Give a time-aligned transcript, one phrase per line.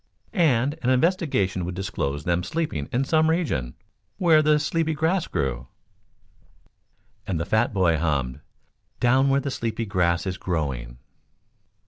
[0.33, 3.75] "And an investigation would disclose them sleeping in some region,
[4.17, 5.67] where the sleepy grass grew
[7.27, 8.39] And the fat boy hummed:
[8.99, 10.97] "Down where the sleepy grass is growing."